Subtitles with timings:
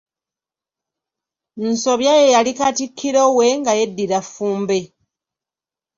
[1.67, 4.77] Nsobya ye yali Katikkiro we, nga yeddira Ffumbe.